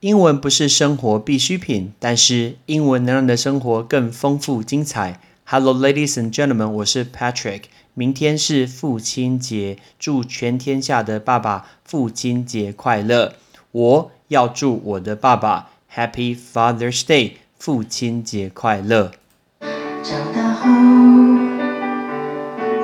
[0.00, 5.20] 英文不是生活必需品，但是英文能让你的生活更丰富精彩。
[5.44, 7.64] Hello, ladies and gentlemen，我是 Patrick。
[7.92, 13.34] 明天是父亲节，祝全天下的爸爸父亲节快乐。
[13.72, 19.12] 我要祝我的爸爸 Happy Father's Day，父亲节快乐。
[20.02, 20.70] 长大后，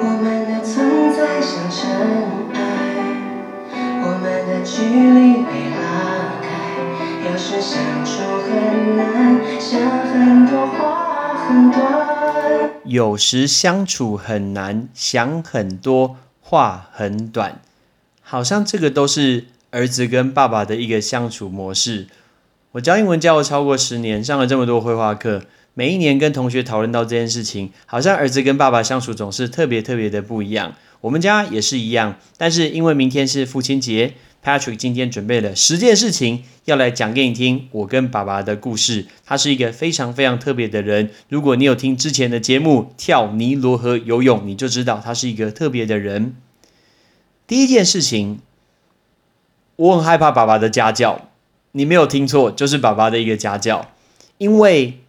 [0.02, 1.80] 我们的存在像尘
[2.52, 2.60] 埃，
[4.04, 5.75] 我们的距离被拉，
[7.36, 12.70] 有时相处很难，想很多话很短。
[12.86, 17.60] 有时相处很难，想很多话很短，
[18.22, 22.06] 好像这个都是儿子跟爸爸的一个相处模式。
[22.72, 25.42] 我教英文教了超过十年，上了这么多绘画课，
[25.74, 30.72] 每一年跟同学讨论到这件事情，好像儿子跟爸爸相处总是特别特别的不一样。
[31.02, 34.14] 我们家也是一样，但是因为明天是父亲节。
[34.46, 39.06] Patrick 今天准备了十件事情要来讲给你听，我跟爸爸的故事。
[39.24, 41.10] 他是一个非常非常特别的人。
[41.28, 46.36] 如果你有听之前的节目跳尼罗河游泳，你就知道他是一个特别的人。
[47.48, 48.38] 第一件事情，
[49.74, 51.28] 我很害怕爸爸的家教。
[51.72, 53.90] 你没有听错，就是爸爸的一个家教。
[54.38, 55.00] 因为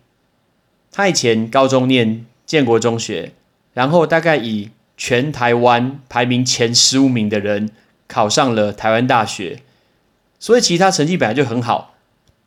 [0.91, 3.33] 他以前高中念建国中学，
[3.75, 7.69] 然后大概以全台湾排名前十五名的人。
[8.07, 9.61] 考上了台湾大学，
[10.39, 11.95] 所以其他成绩本来就很好，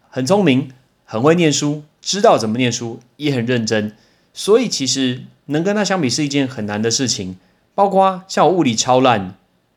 [0.09, 0.71] 很聪明，
[1.05, 3.95] 很会念书，知道怎么念书，也很认真。
[4.33, 7.37] 所以其实能跟他相比是一件很难的事情。
[7.75, 9.35] 包括像我物理超烂，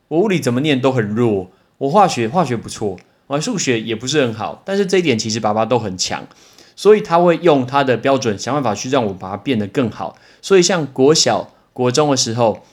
[0.08, 1.50] 我物理怎么念都很弱。
[1.78, 6.26] 我化学化学不错，我数学也不是很好，但是这一点其实爸爸都很强，
[6.74, 10.16] 所以他会用他的标准想办法去让我把它变得更好。
[10.40, 12.64] 所以像国小、国中的时候。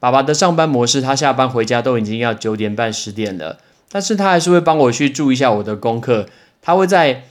[0.00, 3.58] 爸爸的上班模式，他下班回家都已经要九点半十点了，
[3.92, 6.26] 但是他还是会帮我去注一下我的功课。
[6.62, 7.24] 他会在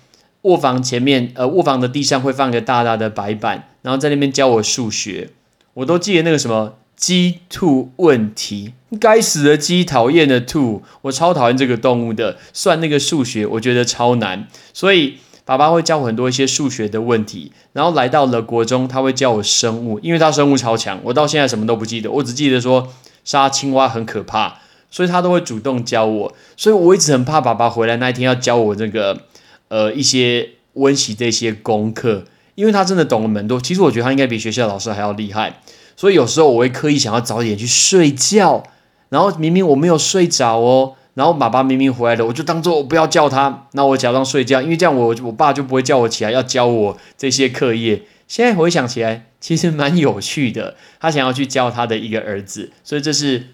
[0.43, 5.31] 卧房前面，呃，卧房的地上会放一个大大的白板，然后在那边教我数学。
[5.73, 12.37] 我都记得那个什么鸡兔问题，该死的鸡，讨厌的兔，我超讨厌这个动物的。
[12.53, 15.17] 算那个数学，我觉得超难，所以。
[15.49, 22.87] 爸爸会教我很多一些数学的问题，然后来到了国中，他会教我生物，因为他生物超强，我到现在什么都不记得，我只记得说
[23.23, 24.59] 杀青蛙很可怕，
[24.91, 29.21] 所以他都会主动教我，所以我一直很怕爸爸回来那一天要教我这个
[29.69, 35.61] 呃一些温习这些功课，因为他真的懂了蛮多，其实我觉得他应该比学校老师还要厉害，
[35.95, 38.61] 所以有时候我会刻意想要早点去睡觉，
[39.09, 40.93] 然后明明我没有睡着哦。
[41.19, 48.03] 然后爸爸明明回来了，我就当做我不要叫他，那我假装睡觉，因为这样我我爸就不会叫我起来要教我这些课业。
[48.25, 50.77] 现在回想起来，其实蛮有趣的。
[50.97, 53.47] 他想要去教他的一个儿子，所以这是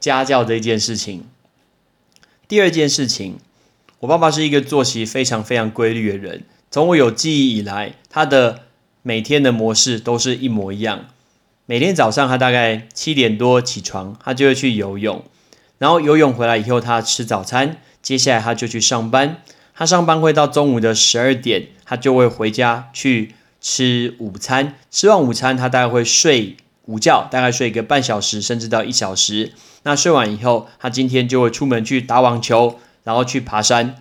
[0.00, 1.26] 家教的一件事情。
[2.48, 3.36] 第二件事情，
[3.98, 8.60] 我爸爸是一个作息非常非常规律的人，从我有记忆以来，他的
[9.02, 11.04] 每天的模式都是一模一样。
[11.66, 15.22] 每天早上他大概七点多起床，他就会去游泳。
[15.78, 19.42] 然后游泳回来以后，他吃早餐，接下来他就去上班。
[19.74, 24.74] 他上班会到中午的十二点，他就会回家去吃午餐。
[24.90, 29.52] 吃完午餐，他大概会睡午觉，大概睡一个半小时，甚至到一小时。
[29.82, 33.96] 那睡完以后，他今天就会出门去打网球，然后去爬山。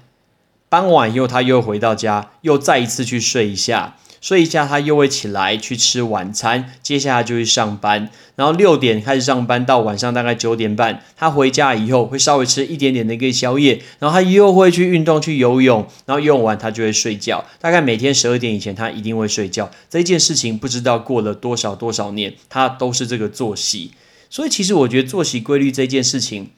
[0.69, 3.95] 傍晚以后，他又回到家，又再一次去睡一下。
[4.23, 19.69] 睡一下，他又会起来去吃晚餐，接下来就去上班，然后六点开始上班，到晚上大概九点半，他回家以后会稍微吃一点点的一个宵夜，然后他又会去运动去游泳，然后游泳完他就会睡觉，大概每天十二点以前他一定会睡觉。
[19.89, 23.91] 这件事情不知道过了多少多少年，他都是这个作息。
[24.29, 26.51] 所以其实我觉得作息规律这件事情，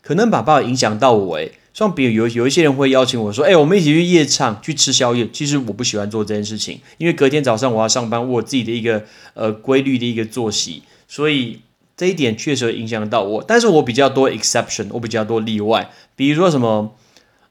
[0.00, 1.52] 可能把爸爸影响到我诶。
[1.74, 9.04] 像比如有有一些人会邀请我说：“哎，我们一起去夜唱，去吃宵夜。”其实我不喜欢做这件事情，因为隔天早上我要上班，我自己的一个
[9.34, 11.60] 呃规律的一个作息，所以
[11.96, 13.44] 这一点确实影响到我。
[13.46, 16.94] 但是我比较多 exception，我比较多例外，比如说什么。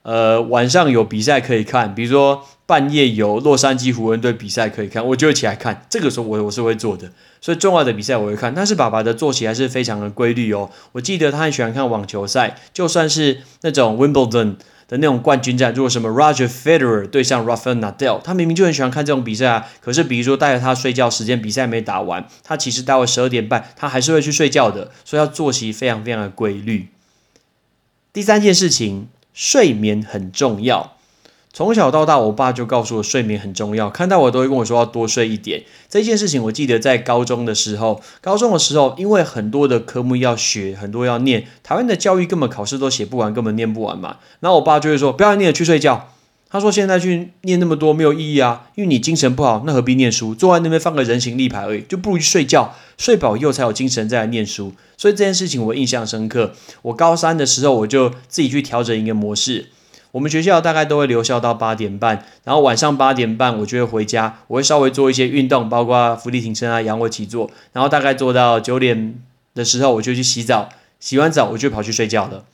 [0.03, 5.85] 呃，晚上有比赛可以看，比如说半夜有洛杉矶湖人队比赛可以看，我就会起来看。
[5.89, 8.53] 这个时候我我是会做的，所以重要的比赛我会看。
[8.53, 10.69] 但是爸爸的作息还是非常的规律哦。
[10.91, 14.57] 我记得他很喜欢看网球赛，就算是那种 Wimbledon
[14.89, 19.67] 的那种冠军战，如果什么 Roger Federer 对上 Rafael Nadal，他明明就很喜欢看这种比赛啊。
[19.79, 24.91] 可是比如说带着他睡觉时间，比赛没打完，他其实到了十二点半，他还是会去睡觉的。
[25.05, 26.89] 所以他作息非常非常的规律。
[28.11, 29.07] 第三件事情。
[29.33, 30.95] 睡眠很重要，
[31.51, 33.89] 从小到大，我爸就告诉我睡眠很重要。
[33.89, 35.63] 看到我都会跟我说要多睡一点。
[35.89, 41.45] 这件事情，我记得在高中的时候，高中的时候，因为很多的科目要学，很多要念。
[41.61, 44.17] 台湾的教育根本考试都写不完，根本念不完嘛。
[44.39, 46.09] 然后我爸就会说：“不要念了，去睡觉。”
[46.53, 50.35] 他说现在去念那么多没有意义啊，因为你精神不好，那何必念书？
[50.35, 54.71] 坐在那边放个人形立牌而已，就不如去睡觉，睡饱以后才有精神再来念书。
[54.95, 56.53] 所以这件事情我印象深刻。
[56.83, 59.69] 我高三的时候，我就自己去调整一个模式。
[60.11, 69.15] 我们学校大概都会留校到八点半，然后晚上八点半我就会回家，我会稍微做一些运动，包括伏地挺身啊、仰卧起坐，然后大概做到九点
[69.55, 70.69] 的时候，我就去洗澡，
[70.99, 72.45] 洗完澡我就跑去睡觉了。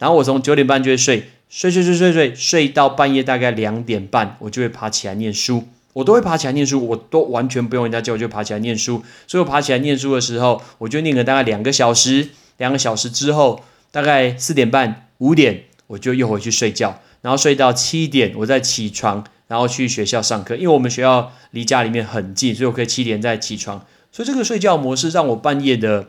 [0.00, 5.64] 然后我从九点半就会睡，睡睡睡睡睡睡到半夜大概两点半，我就会爬起来念书。
[5.92, 9.04] 我都会爬起来念书，我都完全不用人家叫，我就爬起来念书。
[9.26, 15.64] 所以我爬起来念书的时候，我就念了大概两个小时，两个小时之后，大概四点半、五点。
[15.86, 20.56] 我就又回去睡觉，然后睡到七点，我再起床，然后去学校上课。
[20.56, 23.84] 因为我们学校离家里面很近，所以我可以七点再起床。
[24.10, 26.08] 所以这个睡觉模式让我半夜的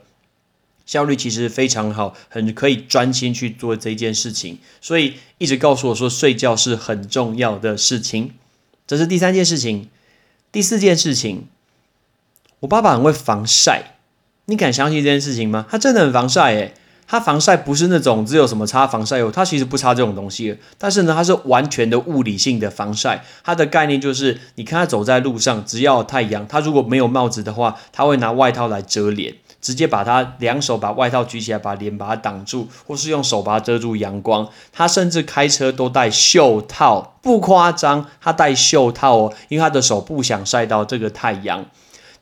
[0.85, 4.59] 效率其实非常好，很可以专心去做这件事情。
[4.81, 8.31] 所以一直告诉我说，睡觉是很重要的事情。
[8.87, 9.89] 这是第三件事情，
[10.51, 11.47] 第四件事情，
[12.59, 13.95] 我爸爸很会防晒。
[14.45, 15.65] 你敢相信这件事情吗？
[15.69, 16.73] 他真的很防晒诶。
[17.07, 20.57] 它防晒不是那种只有什么擦防晒油，它其实不擦这种东西。
[20.79, 23.23] 但是呢，它是完全的物理性的防晒。
[23.43, 29.35] 它的概念就是，你看他走在路上，只要太阳，他如果没有帽子的话，他会拿外套来遮脸，
[29.65, 34.47] 直接把他两手把外套举起来，把脸把它挡住，或是用手把它遮住阳光。
[34.71, 41.65] 他甚至开车都戴袖套，不夸张，他戴袖套哦，因为他的手不想晒到这个太阳。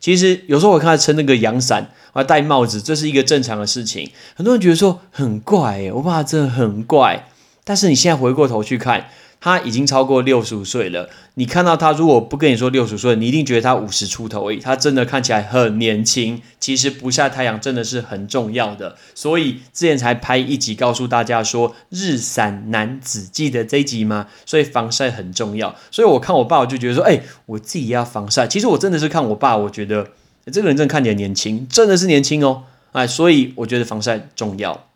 [0.00, 4.10] 其实有时候我看他撑那个阳伞，还戴帽子，这是一个正常的事情。
[4.34, 7.26] 很多人觉得说很怪，诶，我爸真的很怪。
[7.62, 9.04] 但是你现在回过头去看。
[9.44, 11.10] 他已经超过六十五岁了。
[11.34, 14.58] 你看到他，如果不跟你说六十岁，你一定觉得他五十出头而已。
[14.58, 16.40] 他真的看起来很年轻。
[16.58, 24.28] 其实不晒太阳真的是很重要的，所以之前才拍一集告诉大家说日伞男子，记得这一集吗？
[24.46, 25.76] 所以防晒很重要。
[25.90, 28.46] 所以我看我爸，我就觉得说，哎，我自己要防晒。
[28.46, 30.12] 其实我真的是看我爸，我觉得
[30.50, 32.62] 这个人真的看起来年轻，真的是年轻哦。
[32.92, 34.86] 哎，所以我觉得防晒重要。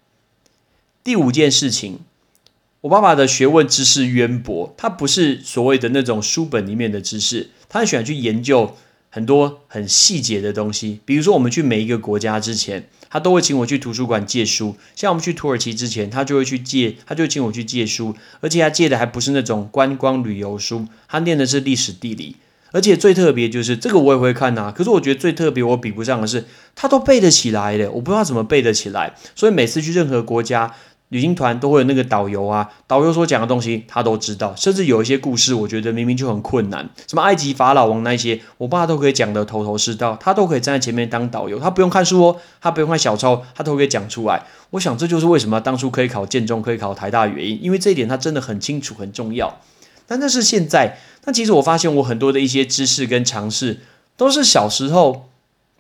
[1.05, 2.01] 第五件事情。
[2.89, 8.75] 我爸爸的学问知识渊博，他不是所谓的那种书本里面的知识，他很喜欢去研究
[9.11, 11.01] 很多很细节的东西。
[11.05, 14.75] 比如说，我们去每一个国家之前，他都会请我去图书馆借书。
[14.97, 22.37] 像我们去土耳其之前，他就会去借，他就请我去借书，而且他借的还不是那种观光旅游书，他念的是历史地理。
[22.71, 26.45] 而且最特别就是这个我也会看呐，可是我觉得最特别我比不上的是，
[26.75, 29.15] 他都背得起来的，我不知道怎么背得起来。
[29.35, 30.75] 所以每次去任何国家。
[31.11, 44.45] 旅行团都会有那个导游啊，导游所讲的东西他都知道，甚至有一些故事，我觉得明明就很困难，什么埃及法老王那些，我爸都可以讲得头头是道，他都可以站在前面当导游，他不用看书哦，他不用看小抄，他都可以讲出来。
[44.71, 49.61] 我想这就是为什么当初可以考建中，可以考台大的原因，因为这一点他真的很清楚，很重要。
[50.07, 53.81] 但那是现在，但其实我发现我很多的一些知识跟常识，
[54.19, 55.31] 都是小时候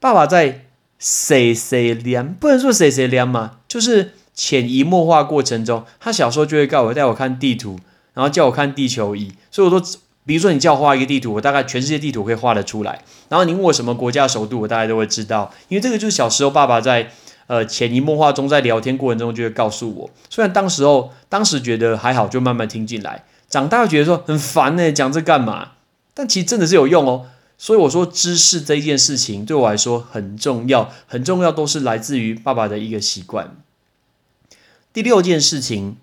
[0.00, 0.64] 爸爸在
[0.98, 4.12] 谁谁练，不能说谁谁练嘛，就是。
[4.38, 7.76] 潜移默化过程中，他小时候就会告我带我看地图，
[8.14, 9.32] 然后叫我看地球仪。
[9.50, 13.02] 所以我说，比如说你叫我画一个地图，我大概全世界地图可以画得出来。
[13.28, 17.10] 然后你问我什么国家首都，我大概都会知道，因为这个就是小时候爸爸在
[17.48, 20.10] 呃潜移默化中，在聊天过程中就会告诉我。
[20.30, 23.24] 虽然当时候当时觉得还好，就慢慢听进来。
[23.48, 25.70] 长大觉得说很烦呢，讲这干嘛？
[26.14, 27.26] 但其实真的是有用哦。
[27.56, 33.56] 所以我说知识这件事情对我来说很重要，很重要都是来自于爸爸的一个习惯。
[34.98, 35.96] 第六件事情，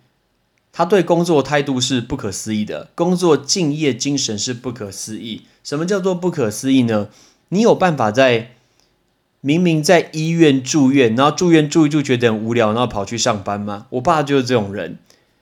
[0.71, 5.41] 他对工作态度是不可思议的，工作敬业精神是不可思议。
[5.65, 7.09] 什么叫做不可思议呢？
[7.49, 8.51] 你有办法在
[9.41, 13.87] 明明在医院住院，然后住院住一住觉得很无聊，然后跑去上班吗？
[13.89, 14.97] 我爸就是这种人，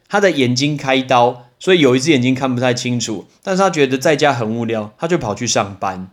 [0.10, 6.10] 他的眼睛开刀，所以有一只眼睛看不太清楚，但是他觉得在家很无聊，他就跑去上班。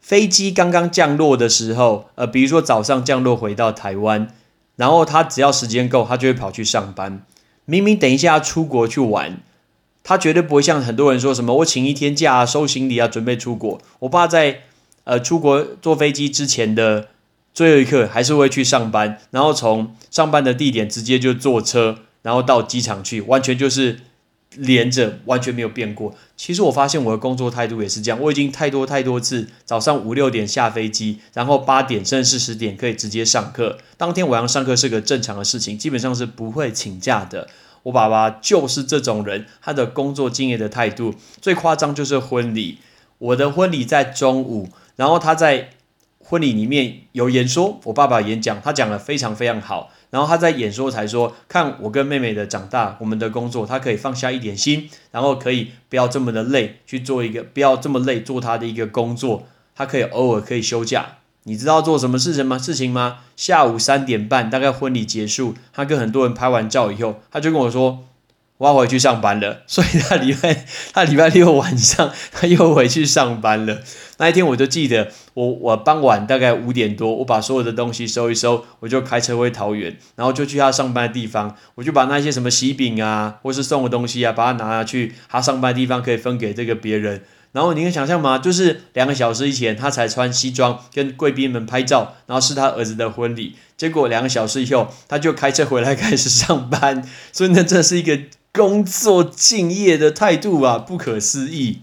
[0.00, 4.34] 飞机刚刚降落的时候，呃，比如说早上降落回到台湾。
[4.80, 7.22] 然后他只要时间够，他就会跑去上班。
[7.66, 9.42] 明明等一下出国去玩，
[10.02, 13.78] 他绝对不会像很多人说什么我请一天假收行李啊，准备出国。
[13.98, 14.62] 我爸在
[15.04, 17.08] 呃出国坐飞机之前的
[17.52, 24.00] 最后一刻，还是会去上班，然后从上班的地点直接就坐车，然后到机场去，完全就是。
[24.56, 26.14] 连着完全没有变过。
[26.36, 28.20] 其实我发现我的工作态度也是这样。
[28.20, 33.78] 我已经太多太多次早上五六点下飞机，然后八点甚至十点可以直接上课。
[33.96, 37.48] 当天晚上上课是个正常的事情，基本上是不会请假的。
[37.84, 42.78] 我爸爸就是这种人，他的工作敬业的态度最夸张就是婚礼。
[43.18, 45.70] 我的婚礼在中午，然后他在
[46.18, 49.92] 婚礼里面有演说，我爸爸演讲，他讲的非常非常好。
[50.10, 61.18] 然后他在演说才说，看我跟妹妹的长大，我们的工作，他可以放下一点心，然后可以不要这么的累去做一个，不要这么累做他的一个工作，他可以偶尔可以休假。
[61.44, 62.58] 你知道做什么事情吗？
[62.58, 63.20] 事情吗？
[63.36, 68.04] 下午三点半，大概婚礼结束，他跟很多人拍完照以后，他就跟我说。
[68.60, 73.78] 我要回去上班了，所以他礼拜他礼拜六晚上他又回去上班了。
[74.18, 87.22] 那一天我就记得，我我傍晚大概五点多，我把所有的东西收一收，我就开车回桃园，然后就去他上班的地方，我就把那些什么喜饼啊，或是送的东西啊，把它拿去他上班的地方，可以分给这个别人。
[87.52, 88.36] 然后你能想象吗？
[88.36, 97.02] 就是两个小时以前，他才穿西装跟贵宾们拍照，然后是他儿子的婚礼，结果两个小时以后，他就开车回来开始上班。
[97.32, 98.20] 所以呢，这是一个。
[98.52, 101.80] 工作敬业的态度啊，不可思议。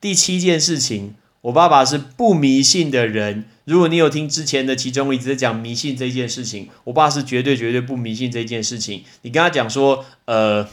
[0.00, 3.46] 第七件事情，我爸爸是不迷信的人。
[3.64, 9.02] 如果你有听之前的其中一直在讲迷信这件事情，我爸是绝对绝对不迷信这件事情。
[9.22, 10.68] 你跟他讲说，呃，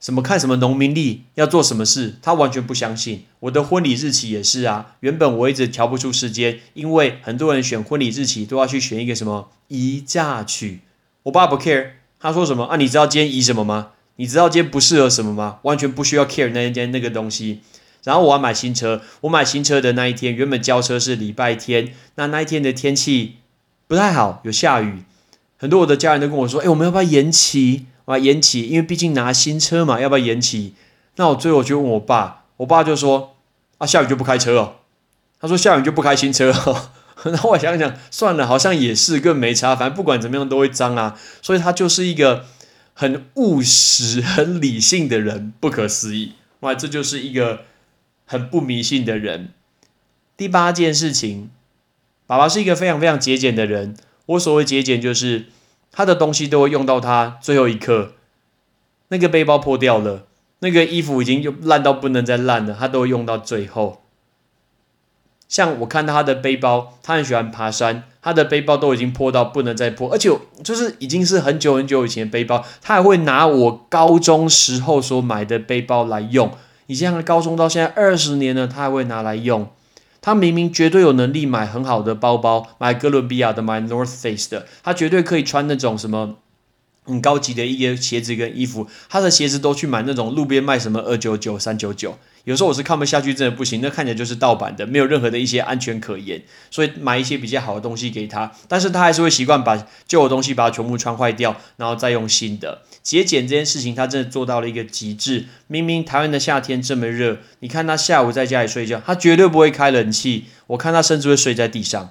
[0.00, 3.24] 什么看什么农民历要做什么事，他完全不相信。
[3.40, 10.80] 我的婚礼日期也是啊，原本我一直调不出时间，因为很多人选婚礼日期都要去选一个什么宜嫁娶，
[11.24, 12.03] 我爸不 care。
[12.24, 12.76] 他说什么啊？
[12.76, 13.88] 你知道今天移什么吗？
[14.16, 15.58] 你知道今天不适合什么吗？
[15.60, 17.60] 完全不需要 care 那一天那个东西。
[18.02, 23.34] 然后我要买新车，我买新车的那一天，原本交车是礼拜天，那那一天的天气
[23.86, 25.02] 不太好，有下雨。
[25.58, 27.84] 很多我的家人都跟我说：“哎，我们要不要延期？
[28.06, 30.72] 我要延期，因为毕竟拿新车嘛，要不要延期？”
[31.16, 33.34] 那我最后就问我爸，我爸就说
[33.76, 34.76] ：“啊，下雨就不开车哦。”
[35.38, 36.88] 他说：“下雨就不开新车哦。”
[37.24, 41.18] 然后我想想，算了，好像也是更没差，反正不管怎么样都会脏啊。
[41.40, 42.46] 所以他就是一个
[42.92, 46.74] 很务实、 很理性的人，不可思议哇！
[46.74, 47.64] 这就是一个
[48.26, 49.50] 很不迷信的人。
[50.36, 51.50] 第八件事情，
[52.26, 53.96] 爸爸是一个非常非常节俭的人。
[54.26, 55.46] 我所谓节俭，就是
[55.92, 58.14] 他的东西都会用到他最后一刻。
[59.08, 60.26] 那个背包破掉了，
[60.60, 64.03] 那个衣服已经就烂到不能再烂了，他都会用到最后。
[65.54, 70.28] 像我看到他的背包，他很喜欢爬山，他的背包都已经破到不能再破，而且
[70.64, 76.50] 就是已经是很久很久以前的背包，他还会拿我高中时候所买的背包来用。
[76.86, 79.68] 你像高中到现在二十年了，他还会拿来用。
[80.20, 86.34] 他明明绝对有能力买很好的包包，买哥伦比亚的，买 North Face 的，他绝对可以穿那种什么
[87.04, 92.18] 很高级的一些鞋子跟衣服，他的鞋子都去买那种路边卖什么二九九、三九九。
[92.44, 102.82] 有时候我是看不下去，真的不行，那看起来就是盗版的，没有任何的一些安全可言，所以买一些比较好的东西给他，但是他还是会习惯把旧的东西把它全部穿坏掉，然后再用新的。
[103.02, 105.46] 节俭这件事情，他真的做到了一个极致。
[105.66, 112.10] 明明台湾的夏天这么热，你看他下午在家里睡觉，他绝对不会开冷气，我看他甚至会睡在地上，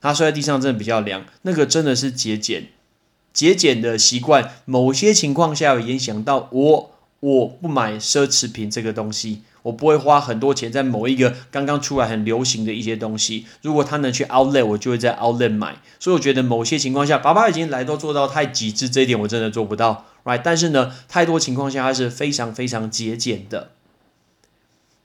[0.00, 2.68] 他睡在地上真的比较凉，那个真的是节俭。
[3.32, 6.91] 节俭的习惯，某些情况下会影响到我，
[7.22, 9.42] 我不买奢侈品这个东西。
[9.62, 13.46] 我不会花很多钱在某一个刚刚出来很流行的一些东西。
[13.62, 15.76] 如果他能去 Outlet，我就会在 Outlet 买。
[16.00, 20.40] 所以我觉得某些情况下，爸爸已经来都做到太极致，这一点我真的做不到，right？
[20.42, 23.70] 但是呢，太多情况下他是非常非常节俭的。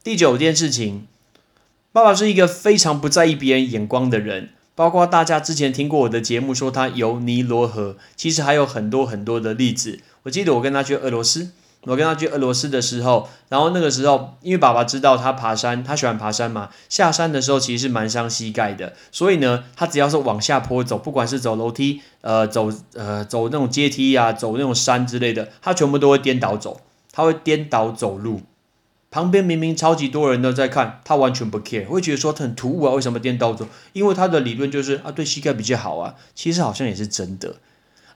[0.04, 1.06] 第九件事情，
[1.92, 4.50] 爸爸是一个非常不在意别人眼光的人。
[4.74, 10.00] 包括大家之前听过我的节目，说他游尼罗河，其实还有很多很多的例子。
[10.24, 11.52] 我记得我跟他去俄罗斯。
[11.88, 26.82] 我跟他去俄罗斯的时候，然后那个时候，因为爸爸知道他爬山，他喜欢爬山嘛，下山的时候其实是蛮伤膝盖的，所以呢，他只要是往下坡走，不管是走楼梯，呃，走呃走那种阶梯啊，走那种山之类的，他全部都会颠倒走，
[27.14, 28.42] 他会颠倒走路。
[29.10, 33.66] 旁边明明超级多人都在看，他完全不 care，会觉得说他很突兀啊，为什么颠倒走？
[33.94, 37.56] 因为他的理论就是啊，对膝盖比较好啊，其实好像也是真的，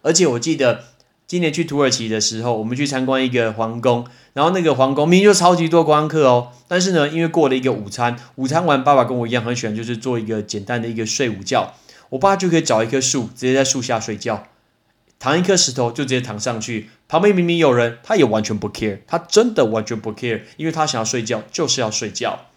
[0.02, 0.84] 而且我记得。
[1.32, 11.74] 今年去土耳其的时候，我们去参观一个皇宫，然后那个皇宫明明就超级多观光客哦，但是呢，因为过了一个午餐，午餐完，爸爸跟我一样很喜欢，就是做一个简单的一个睡午觉。
[12.10, 14.48] 我爸就可以找一棵树，直接在树下睡觉，
[15.20, 16.90] 躺一颗石头就直接躺上去。
[17.08, 22.48] 旁边明明有人，他也完全不 care，他真的完全不 care，因为他想要睡觉就是要睡觉。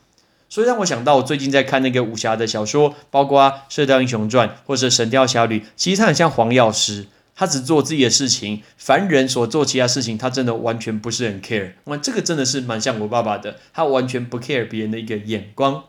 [0.49, 7.07] 所以让我想到，我最近在看那个武侠的小说，包括《射雕英雄传》或者《神雕侠侣》，其实他很像黄药师。
[7.35, 11.73] 他只做自己的事情，凡人所做其他事情，他真的完全不是很 care。
[11.85, 15.85] 哇，这个真的是蛮像我爸爸的，他完全不 care 别人的一个眼光。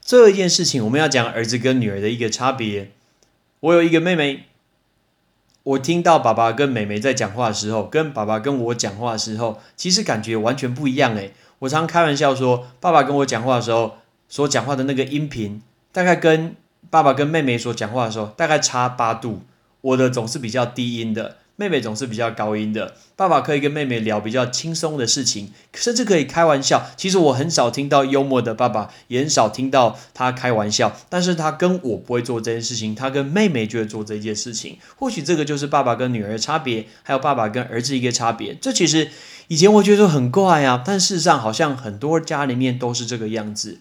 [0.00, 2.90] 最后一件事情，我们要讲儿子跟女儿的一个差别。
[3.60, 4.44] 我有一个妹妹，
[5.62, 11.32] 我听到爸爸跟妹妹在讲话的时候，跟爸爸跟我讲话的时候，其实感觉完全不一样诶。
[11.60, 13.96] 我常开玩笑说，爸爸跟我讲话的时候。
[14.32, 16.54] 所讲话的那个音频，大概跟
[16.88, 19.42] 爸爸跟妹妹所讲话的时候，大概差八度。
[19.80, 22.94] 我的总是比较低音的，妹妹总是比较高音的。
[23.16, 26.86] 爸爸可以跟妹妹聊比较轻松的事情，甚至可以开玩笑。
[26.96, 30.96] 其实我很少听到幽默的爸爸，也很少听到他开玩笑。
[31.08, 34.78] 但是他跟我不会做这件事情，他跟妹妹就会做这件事情。
[34.96, 38.54] 或许这个就是爸爸跟女儿的差别，还有爸爸跟儿子一个差别。
[38.54, 39.08] 这其实
[39.48, 43.80] 以前我觉得很怪啊，但事实上好像很多家里面都是这个样子。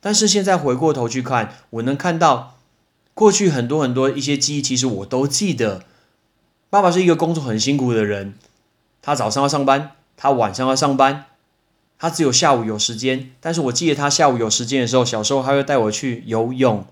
[0.00, 2.56] 但是现在回过头去看，我能看到。
[3.14, 5.82] 过去很多很多一些记忆，其实我都记得。
[6.70, 8.34] 爸爸是一个工作很辛苦的人，
[9.02, 11.24] 他早上要上班，他晚上要上班，
[11.98, 13.32] 他只有下午有时间。
[13.40, 16.84] 但是我记得他下午有时间的时候，小时候他会带我去游泳，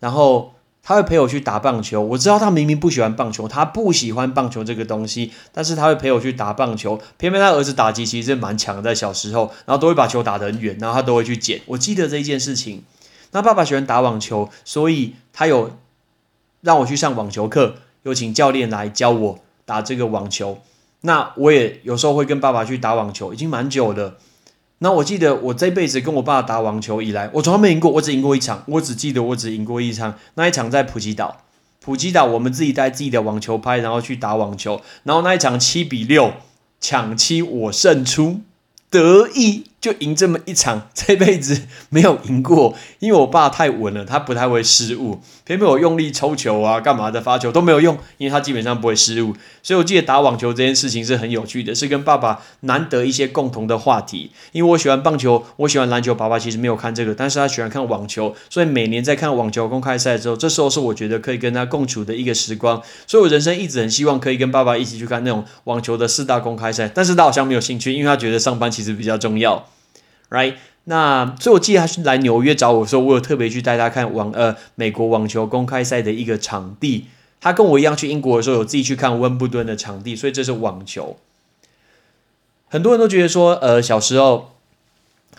[0.00, 2.00] 然后他会陪我去打棒球。
[2.00, 6.98] 我知道他明明不喜欢棒球，他不喜欢棒球这个东西，但是他会陪我去打棒球。
[7.18, 11.60] 偏偏他儿子打击其实蛮强的，在小时候，然后都会把球打得很远，然后他都会去捡。
[11.66, 12.82] 我记得这一件事情。
[13.36, 15.76] 那爸爸喜欢打网球，所以他有
[16.62, 17.74] 让我去上网球课，
[18.04, 20.62] 有请教练来教我打这个网球。
[21.02, 24.16] 那我也有时候会跟爸爸去打网球，已经蛮久了。
[24.78, 28.64] 那我记得我这辈子跟我爸打网球以来，我从来没赢过，我只赢过一场。
[28.68, 31.42] 我只记得我只赢过一场，那一场在普吉岛。
[31.80, 36.32] 普吉岛我们自己带自己的网球拍，然后去打网球，然后那一场七比六
[36.80, 38.40] 抢七，我胜出，
[38.88, 39.66] 得意。
[39.80, 45.20] 就赢这么一场，这辈子没有赢过，因为我爸太稳了，他不太会失误。
[45.44, 49.34] 偏偏我用力抽球啊，干嘛的发球都没有用，因为他基本上不会失误。
[49.62, 54.32] 所以我记得打网球这件事情是很有趣的，是跟爸爸难得一些共同的话题。
[54.50, 62.82] 因为我喜欢棒球，我喜欢篮球，爸爸其实没有看这个，但是他喜欢看网球，所以每年在看网球公开赛之后，这时候是我觉得可以跟他共处的一个时光。
[63.06, 69.68] 所以我人生一直很希望可以跟爸爸一起去看那种网球的四大公开赛，但是他好像没有兴趣，因为他觉得上班其实比较重要。
[70.28, 70.54] Right，
[70.84, 77.06] 那所以我记得他是来纽约找我的时候，我有特别去带他看网呃美国网球公开赛的一个场地。
[77.40, 81.16] 他跟我一样去英国的时候，有自己去看温布顿的场地，所以这是网球。
[82.68, 84.56] 很多人都觉得说，呃，小时候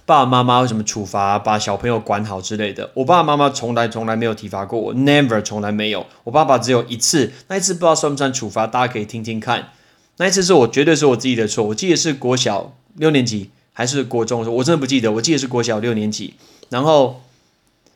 [0.06, 2.92] 爸爸妈妈为什么处罚把小朋友管好之类的？
[2.94, 6.06] 我爸爸妈妈从来从来没有体罚过我，Never，从来没有。
[6.24, 9.72] 我爸爸只有一次，那一次不知道算不算处罚，大家可以听听看。
[10.18, 13.50] 那一次是我绝对是我自己的错，我记得是国小六年级。
[13.78, 15.12] 还是国中的时候，我真的不记得。
[15.12, 16.34] 我记得是国小六年级，
[16.70, 17.22] 然后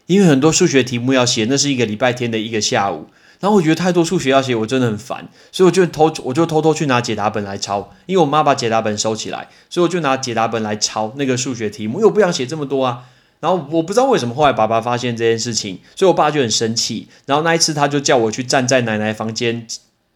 [0.06, 3.08] 因为很多数学题目要写，那是一个礼拜天的一个下午，
[3.40, 7.92] 然后我觉得太多数学要写，我真的很烦，所以我就偷，我就偷偷去拿解答本来抄。
[8.06, 13.06] 因为我妈把解答本收起来，所以我就拿解答本来抄那个数学题目，因为我不想写这么多啊。
[13.40, 17.08] 然后我不知道为什么，后来爸爸发现这件事情，所以我爸就很生气。
[17.26, 19.66] 然后那一次，他就叫我去站在奶奶房间，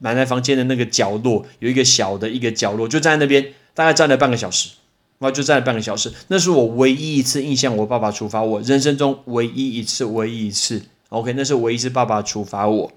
[0.01, 4.69] 奶奶房间的那个角落有一个小的一个角落，就站在那边，大概站了半个小时。
[5.17, 10.82] 然后就站了半个小时，那是我唯一一次印象，我爸爸处罚我人生中唯一一次，唯一一次。
[11.10, 12.91] OK，那是唯一一次爸爸处罚我。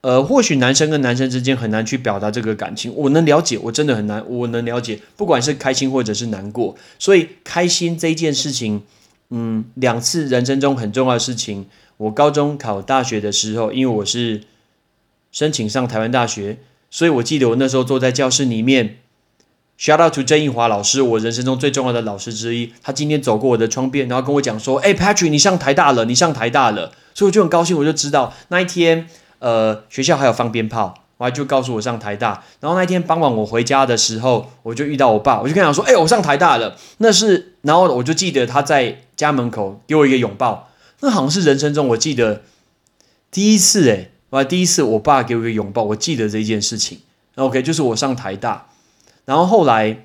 [0.00, 6.74] 呃，或许男生跟男生之间很难去表达这个感情，我能了解，我真的很难，我能了解，不管是开心或者是难过。
[6.98, 8.82] 所以开心这件事情，
[9.28, 11.66] 嗯，两次人生中很重要的事情。
[11.98, 14.42] 我高中考大学的时候，因为我是
[15.30, 16.56] 申请上台湾大学，
[16.90, 18.96] 所以我记得我那时候坐在教室里面。
[19.82, 22.72] Shout out to 郑义华老师，我人生中最重要的老师之一。
[22.84, 29.08] 他今天走过我的窗边，然后跟我讲说：“哎，Patrick，你上台大了，你上台大了。”所以我就很高兴，我就知道那一天，
[29.40, 32.44] 呃，学校还有放鞭炮，我还就告诉我上台大。
[32.60, 42.42] 然后那一天傍晚我回家的时候，我就遇到我爸，我就跟他讲说：“哎，我上台大了。”那是，然后我就记得他在家门口给我一个拥抱，那好像是人生中我记得
[43.32, 47.00] 第一次，哎，我第一次我爸给我一个拥抱，我记得这件事情。
[47.34, 48.68] OK，就是我上台大。
[49.24, 50.04] 然后后来，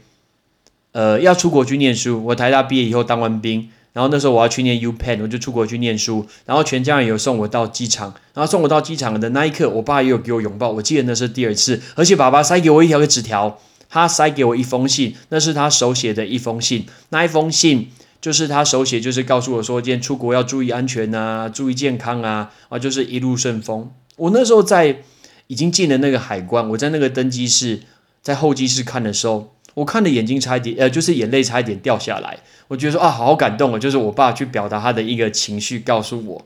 [0.91, 2.23] 呃，要出国去念书。
[2.25, 6.27] 我台大毕业以后当完兵，然后那时候我要去念 U Penn，我就出国去念书。
[6.45, 10.69] 然后全家人有送我到机场，然后送我到机场的那一刻，我爸也有给我拥抱。
[10.71, 16.85] 我记得那是第二次，而且爸爸塞给我一条个纸条，他塞给我一封信，那是他手写的一封信。
[17.09, 17.89] 那一封信
[18.21, 23.91] 就是他手写，就是告诉我说，今天出国要注意安全啊，注意健康啊，啊，就是一路顺风。
[24.17, 25.01] 我那时候在
[25.47, 27.81] 已经进了那个海关，我在那个登机室。
[28.21, 32.39] 在候机室看的时候，我看的眼睛差一点，呃，就是眼泪差一点掉下来。
[32.67, 36.45] 我觉得说啊，好感动啊，就是我爸去表达他的一个情绪，告诉我。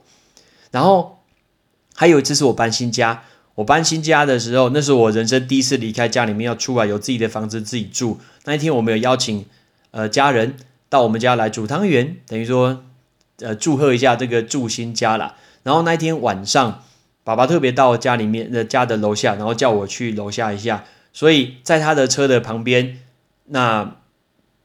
[0.70, 1.18] 然后
[1.94, 3.24] 还有一次是我搬新家，
[3.56, 8.20] 我搬新家的时候，那是我人生第一次离开家里面，要出来有自己的房子自己住。
[8.44, 9.44] 那一天我们有邀请
[9.90, 10.56] 呃家人
[10.88, 12.84] 到我们家来煮汤圆，等于说
[13.40, 15.34] 呃祝贺一下这个住新家啦。
[15.62, 16.84] 然后那一天晚上，
[17.24, 20.84] 爸爸特别到家里面的家的楼下，然后叫我去楼下一下。
[21.12, 22.98] 所以在他的车的旁边，
[23.46, 23.96] 那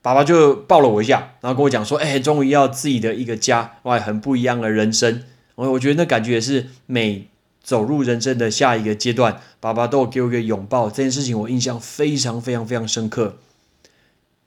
[0.02, 5.24] 爸爸就抱了我一下，然后跟我讲说：“哎，终于要自己的一个家，哇，很不一样的人生。”
[5.56, 7.28] 我我觉得那感觉也是每
[7.62, 13.38] 走入人生的下一个阶段，爸爸都给我一个拥抱，这件事情我印象非常非常非常深刻。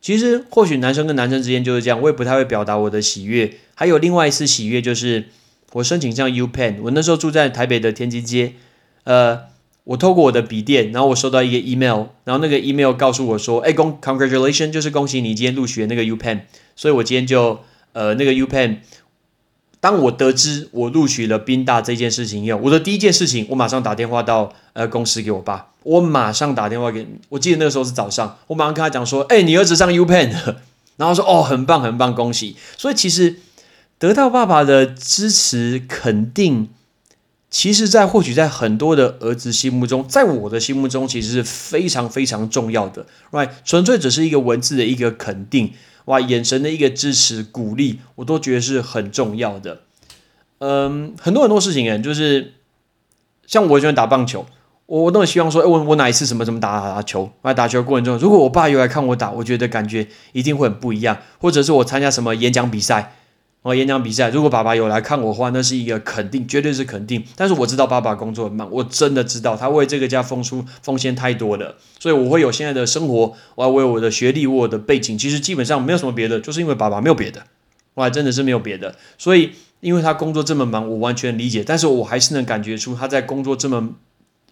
[0.01, 3.59] 其实或许男生跟男生之间就是这样，我也不太会表达我的喜悦。
[3.75, 5.27] 还有另外一次喜悦就是
[5.73, 8.55] 我申请上 U Pen，我那时候住在台北的天基街，
[9.05, 9.50] 呃。
[9.85, 16.43] 我透过我的笔电，然后我收到一个 email，然后那个 email 告诉我说：“哎，恭 congratulation，就是恭喜你今天录取那个 U Pen。”
[16.77, 17.61] 所以，我今天就
[17.93, 18.79] 呃那个 U Pen，
[19.81, 30.31] 当我得知我录取了宾大这件事情以后，我的第一件事情，我马上打电话到呃公司给我爸，我马上打电话给，我记得那个时候是早上，我马上跟他讲说：“哎，你儿子上 U Pen。
[30.99, 33.37] ”然后说：“哦，很棒，很棒，恭喜！”所以其实
[33.99, 36.69] 得到爸爸的支持肯定。
[37.51, 43.51] 其实，在或许在很多的儿子心目中，在我的心目中，其实是非常非常重要的，right？
[43.65, 45.73] 纯粹只是一个文字的一个肯定，
[46.05, 49.81] 哇，眼神的一个支持鼓励，我都觉得是很重要的。
[50.59, 52.55] 嗯，很多很多事情，哎，就是
[53.49, 54.47] 像我喜欢打棒球，
[54.87, 63.17] 我我都很希望说，哎，我我哪一次什么什么打打球，在打球过程中，如果我爸又来看我打，我觉得感觉一定会很不一样，或者是我参加什么演讲比赛。
[63.63, 67.23] 哦，演讲比赛，如果爸爸有来看我的话，那是一个肯定，绝对是肯定。
[67.37, 77.43] 但是我知道爸爸工作很忙，我真的知道他为这个家付出奉献太多了，所以我会有现在的生活，我要为我的学历、我的背景，其实基本上没有什么别的，就是因为爸爸没有别的，
[77.93, 78.95] 我还真的是没有别的。
[79.19, 83.91] 所以因为他工作这么忙，我完全理解，但是我还是能感觉出他在工作这么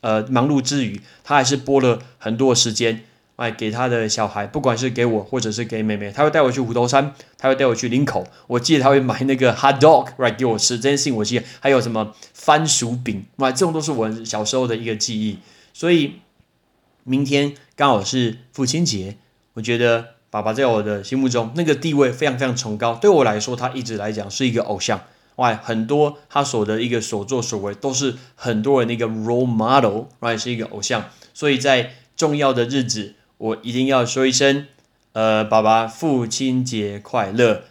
[0.02, 3.04] 呃忙碌之余，他还是拨了很多时间。
[3.38, 8.26] 哎，给他的小孩，不管是给我或者是给妹妹，他会带我去虎头山，他会带我去林口。
[8.48, 10.74] 我记得他会买那个 hot dog，right 给我吃。
[10.76, 15.38] 这件事情我记得，还有什么番薯饼，哇，这种都是我小时候的一个记忆。
[15.72, 16.14] 所以
[17.04, 19.18] 明天刚好是父亲节，
[19.52, 22.96] 我觉得爸爸在我的心目中那个地位非常非常崇高。
[22.96, 25.00] 对我来说，他一直来讲是一个偶像。
[25.36, 31.04] 哇，很多他所的一个所作所为都是很多人的一个 role model，right 是一个偶像。
[31.32, 33.14] 所以在重要的日子。
[33.38, 34.66] 我一定要说一声，
[35.12, 37.62] 呃，爸爸父亲节快乐，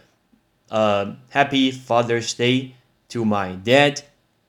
[0.68, 2.70] 呃，Happy Father's Day
[3.10, 3.98] to my dad，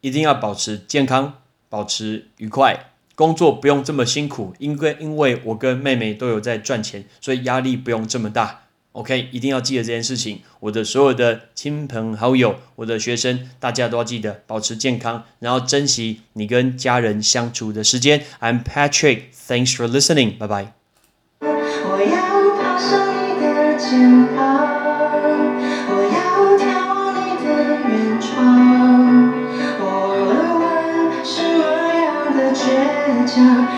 [0.01, 1.35] 一定要保持健康，
[1.69, 8.61] 保持愉快，工作不用这么辛苦，因为因为我跟妹妹都有在赚钱，所以压力不用这么大。
[8.93, 10.41] OK，一定要记得这件事情。
[10.61, 18.25] 我的所有的亲朋好友，我的学生，大家都要记得保持健康，然后珍惜你跟家人相处的时间。
[18.39, 20.78] I'm Patrick，Thanks for listening，拜拜。
[22.79, 23.89] 我要爬上你的肩
[24.33, 24.39] 膀，
[25.89, 26.17] 我要
[26.55, 28.31] 眺望你的远窗。
[29.81, 30.63] 我忘了问
[31.21, 31.59] 什么
[31.99, 32.63] 样的倔
[33.27, 33.35] 强，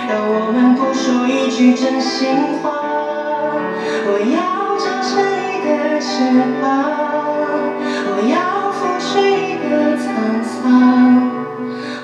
[0.08, 2.70] 让我们不说一句真心话。
[4.06, 6.30] 我要长成你的翅
[6.62, 6.62] 膀，
[8.06, 10.06] 我要拂去你的沧
[10.46, 10.54] 桑。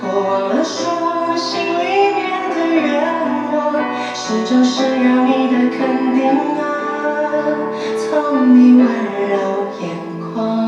[0.02, 2.90] 我忘了说心里面的愿
[3.54, 3.56] 望，
[4.16, 6.57] 是就是让你的肯定。
[7.98, 8.86] 从你温
[9.30, 9.88] 柔眼
[10.34, 10.67] 眶。